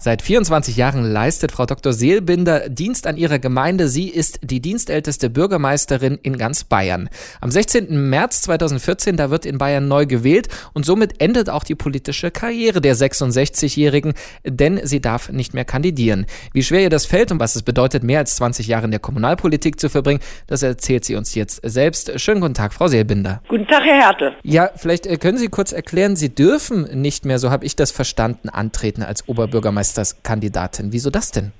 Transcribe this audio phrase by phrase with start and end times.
[0.00, 1.92] Seit 24 Jahren leistet Frau Dr.
[1.92, 3.88] Seelbinder Dienst an ihrer Gemeinde.
[3.88, 7.10] Sie ist die dienstälteste Bürgermeisterin in ganz Bayern.
[7.40, 8.08] Am 16.
[8.08, 12.80] März 2014, da wird in Bayern neu gewählt und somit endet auch die politische Karriere
[12.80, 14.14] der 66-Jährigen,
[14.44, 16.26] denn sie darf nicht mehr kandidieren.
[16.52, 19.00] Wie schwer ihr das fällt und was es bedeutet, mehr als 20 Jahre in der
[19.00, 22.20] Kommunalpolitik zu verbringen, das erzählt sie uns jetzt selbst.
[22.20, 23.42] Schönen guten Tag, Frau Seelbinder.
[23.48, 24.36] Guten Tag, Herr Härte.
[24.44, 27.90] Ja, vielleicht äh, können Sie kurz erklären, Sie dürfen nicht mehr, so habe ich das
[27.90, 29.87] verstanden, antreten als Oberbürgermeister.
[29.88, 30.92] Bürgermeisterskandidatin.
[30.92, 31.52] Wieso das denn?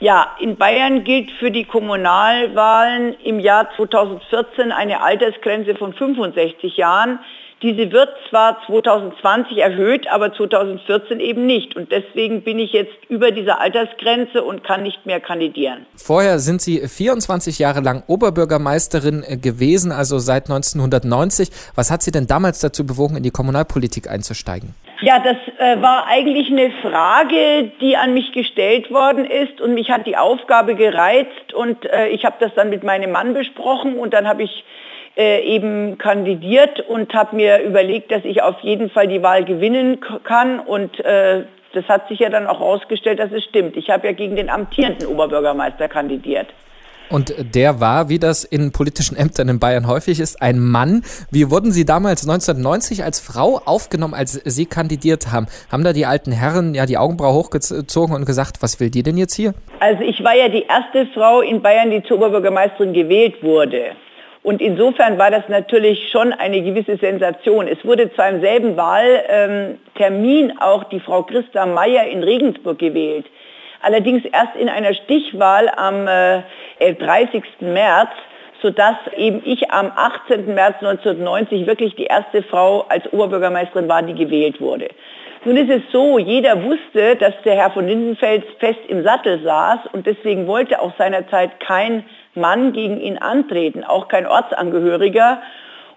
[0.00, 7.20] Ja, in Bayern gilt für die Kommunalwahlen im Jahr 2014 eine Altersgrenze von 65 Jahren.
[7.62, 11.76] Diese wird zwar 2020 erhöht, aber 2014 eben nicht.
[11.76, 15.86] Und deswegen bin ich jetzt über dieser Altersgrenze und kann nicht mehr kandidieren.
[15.96, 21.48] Vorher sind Sie 24 Jahre lang Oberbürgermeisterin gewesen, also seit 1990.
[21.74, 24.74] Was hat Sie denn damals dazu bewogen, in die Kommunalpolitik einzusteigen?
[25.00, 29.90] Ja, das äh, war eigentlich eine Frage, die an mich gestellt worden ist und mich
[29.90, 34.14] hat die Aufgabe gereizt und äh, ich habe das dann mit meinem Mann besprochen und
[34.14, 34.64] dann habe ich
[35.16, 40.00] äh, eben kandidiert und habe mir überlegt, dass ich auf jeden Fall die Wahl gewinnen
[40.22, 43.76] kann und äh, das hat sich ja dann auch herausgestellt, dass es stimmt.
[43.76, 46.46] Ich habe ja gegen den amtierenden Oberbürgermeister kandidiert.
[47.10, 51.02] Und der war, wie das in politischen Ämtern in Bayern häufig ist, ein Mann.
[51.30, 55.46] Wie wurden Sie damals 1990 als Frau aufgenommen, als Sie kandidiert haben?
[55.70, 59.16] Haben da die alten Herren ja die Augenbraue hochgezogen und gesagt, was will die denn
[59.16, 59.54] jetzt hier?
[59.80, 63.92] Also ich war ja die erste Frau in Bayern, die zur Oberbürgermeisterin gewählt wurde.
[64.42, 67.66] Und insofern war das natürlich schon eine gewisse Sensation.
[67.66, 73.26] Es wurde zwar im selben Wahltermin auch die Frau Christa Mayer in Regensburg gewählt
[73.84, 76.42] allerdings erst in einer Stichwahl am äh,
[76.78, 77.42] 30.
[77.60, 78.10] März,
[78.62, 80.54] sodass eben ich am 18.
[80.54, 84.88] März 1990 wirklich die erste Frau als Oberbürgermeisterin war, die gewählt wurde.
[85.44, 89.80] Nun ist es so, jeder wusste, dass der Herr von Lindenfels fest im Sattel saß
[89.92, 92.04] und deswegen wollte auch seinerzeit kein
[92.34, 95.42] Mann gegen ihn antreten, auch kein Ortsangehöriger.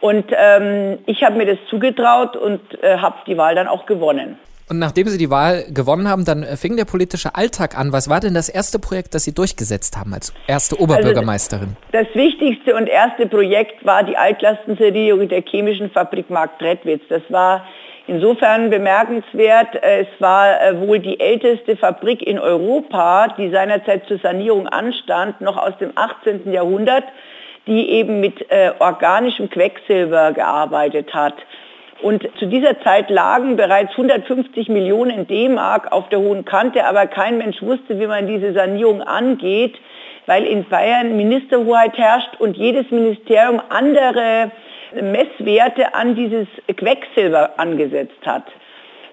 [0.00, 4.38] Und ähm, ich habe mir das zugetraut und äh, habe die Wahl dann auch gewonnen.
[4.72, 7.92] Und nachdem Sie die Wahl gewonnen haben, dann fing der politische Alltag an.
[7.92, 11.76] Was war denn das erste Projekt, das Sie durchgesetzt haben als erste Oberbürgermeisterin?
[11.92, 17.02] Also das wichtigste und erste Projekt war die Altlastensanierung der chemischen Fabrik Marktredwitz.
[17.10, 17.66] Das war
[18.06, 19.76] insofern bemerkenswert.
[19.82, 25.58] Es war äh, wohl die älteste Fabrik in Europa, die seinerzeit zur Sanierung anstand, noch
[25.58, 26.50] aus dem 18.
[26.50, 27.04] Jahrhundert,
[27.66, 31.34] die eben mit äh, organischem Quecksilber gearbeitet hat.
[32.02, 37.38] Und zu dieser Zeit lagen bereits 150 Millionen D-Mark auf der hohen Kante, aber kein
[37.38, 39.76] Mensch wusste, wie man diese Sanierung angeht,
[40.26, 44.50] weil in Bayern Ministerhoheit herrscht und jedes Ministerium andere
[45.00, 48.44] Messwerte an dieses Quecksilber angesetzt hat.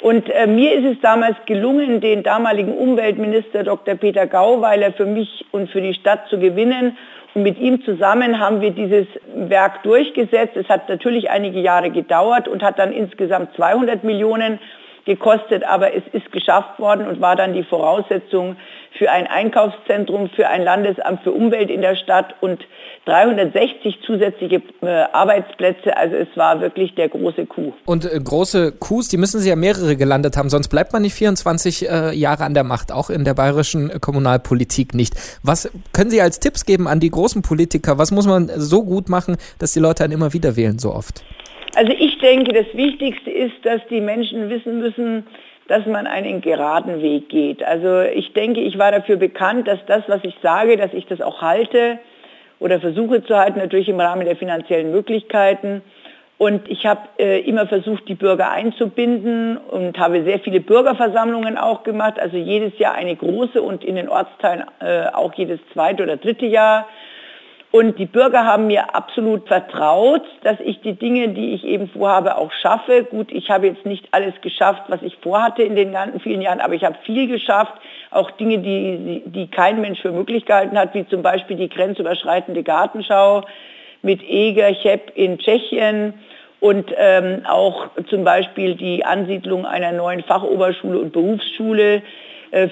[0.00, 3.96] Und äh, mir ist es damals gelungen, den damaligen Umweltminister Dr.
[3.96, 6.96] Peter Gauweiler für mich und für die Stadt zu gewinnen
[7.36, 10.56] mit ihm zusammen haben wir dieses Werk durchgesetzt.
[10.56, 14.58] Es hat natürlich einige Jahre gedauert und hat dann insgesamt 200 Millionen
[15.04, 18.56] gekostet, aber es ist geschafft worden und war dann die Voraussetzung
[18.98, 22.64] für ein Einkaufszentrum, für ein Landesamt für Umwelt in der Stadt und
[23.06, 25.96] 360 zusätzliche äh, Arbeitsplätze.
[25.96, 27.74] Also es war wirklich der große Coup.
[27.84, 31.14] Und äh, große Coups, die müssen Sie ja mehrere gelandet haben, sonst bleibt man nicht
[31.14, 35.14] 24 äh, Jahre an der Macht, auch in der bayerischen Kommunalpolitik nicht.
[35.42, 37.98] Was können Sie als Tipps geben an die großen Politiker?
[37.98, 41.22] Was muss man so gut machen, dass die Leute einen immer wieder wählen so oft?
[41.76, 45.26] Also ich denke, das Wichtigste ist, dass die Menschen wissen müssen,
[45.68, 47.62] dass man einen geraden Weg geht.
[47.62, 51.20] Also ich denke, ich war dafür bekannt, dass das, was ich sage, dass ich das
[51.20, 51.98] auch halte
[52.60, 55.82] oder versuche zu halten, natürlich im Rahmen der finanziellen Möglichkeiten.
[56.38, 61.82] Und ich habe äh, immer versucht, die Bürger einzubinden und habe sehr viele Bürgerversammlungen auch
[61.82, 66.18] gemacht, also jedes Jahr eine große und in den Ortsteilen äh, auch jedes zweite oder
[66.18, 66.86] dritte Jahr.
[67.76, 72.38] Und die Bürger haben mir absolut vertraut, dass ich die Dinge, die ich eben vorhabe,
[72.38, 73.04] auch schaffe.
[73.04, 76.60] Gut, ich habe jetzt nicht alles geschafft, was ich vorhatte in den ganzen vielen Jahren,
[76.60, 77.74] aber ich habe viel geschafft.
[78.10, 82.62] Auch Dinge, die, die kein Mensch für möglich gehalten hat, wie zum Beispiel die grenzüberschreitende
[82.62, 83.42] Gartenschau
[84.00, 86.14] mit Eger, Cheb in Tschechien
[86.60, 92.00] und ähm, auch zum Beispiel die Ansiedlung einer neuen Fachoberschule und Berufsschule,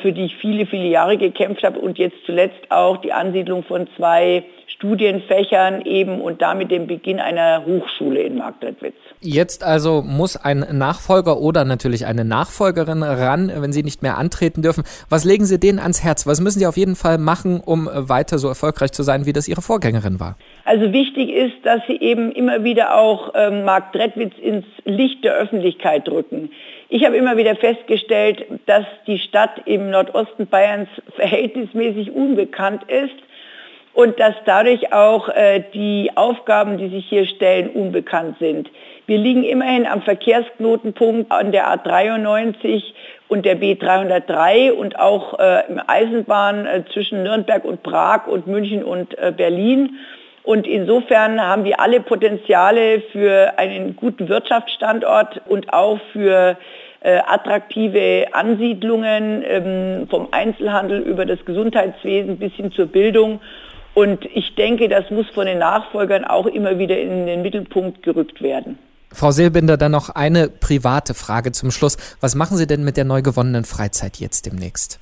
[0.00, 3.86] für die ich viele, viele Jahre gekämpft habe und jetzt zuletzt auch die Ansiedlung von
[3.96, 8.96] zwei Studienfächern eben und damit den Beginn einer Hochschule in Marktredwitz.
[9.20, 14.62] Jetzt also muss ein Nachfolger oder natürlich eine Nachfolgerin ran, wenn Sie nicht mehr antreten
[14.62, 14.84] dürfen.
[15.08, 16.26] Was legen Sie denen ans Herz?
[16.26, 19.48] Was müssen Sie auf jeden Fall machen, um weiter so erfolgreich zu sein, wie das
[19.48, 20.36] Ihre Vorgängerin war?
[20.64, 25.34] Also wichtig ist, dass sie eben immer wieder auch ähm, Mark Dredwitz ins Licht der
[25.34, 26.50] Öffentlichkeit drücken.
[26.88, 33.14] Ich habe immer wieder festgestellt, dass die Stadt im Nordosten Bayerns verhältnismäßig unbekannt ist
[33.92, 38.70] und dass dadurch auch äh, die Aufgaben, die sich hier stellen, unbekannt sind.
[39.06, 42.82] Wir liegen immerhin am Verkehrsknotenpunkt an der A93
[43.28, 48.82] und der B303 und auch äh, im Eisenbahn äh, zwischen Nürnberg und Prag und München
[48.82, 49.98] und äh, Berlin.
[50.44, 56.58] Und insofern haben wir alle Potenziale für einen guten Wirtschaftsstandort und auch für
[57.00, 63.40] äh, attraktive Ansiedlungen ähm, vom Einzelhandel über das Gesundheitswesen bis hin zur Bildung.
[63.94, 68.42] Und ich denke, das muss von den Nachfolgern auch immer wieder in den Mittelpunkt gerückt
[68.42, 68.78] werden.
[69.12, 71.96] Frau Seelbinder, dann noch eine private Frage zum Schluss.
[72.20, 74.98] Was machen Sie denn mit der neu gewonnenen Freizeit jetzt demnächst?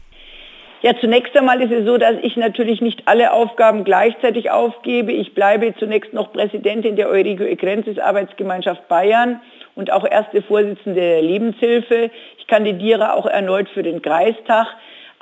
[0.83, 5.13] Ja, zunächst einmal ist es so, dass ich natürlich nicht alle Aufgaben gleichzeitig aufgebe.
[5.13, 9.41] Ich bleibe zunächst noch Präsidentin der Eurigo Egrensis Arbeitsgemeinschaft Bayern
[9.77, 12.11] und auch erste Vorsitzende der Lebenshilfe.
[12.39, 14.67] Ich kandidiere auch erneut für den Kreistag.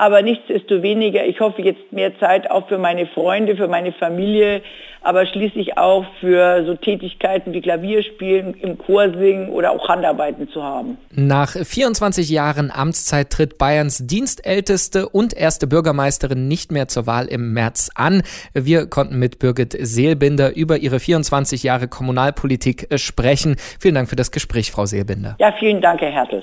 [0.00, 4.62] Aber nichtsdestoweniger, ich hoffe jetzt mehr Zeit auch für meine Freunde, für meine Familie,
[5.02, 10.62] aber schließlich auch für so Tätigkeiten wie Klavierspielen, im Chor singen oder auch Handarbeiten zu
[10.62, 10.96] haben.
[11.10, 17.52] Nach 24 Jahren Amtszeit tritt Bayerns dienstälteste und erste Bürgermeisterin nicht mehr zur Wahl im
[17.52, 18.22] März an.
[18.54, 23.56] Wir konnten mit Birgit Seelbinder über ihre 24 Jahre Kommunalpolitik sprechen.
[23.78, 25.36] Vielen Dank für das Gespräch, Frau Seelbinder.
[25.38, 26.42] Ja, vielen Dank, Herr Hertel.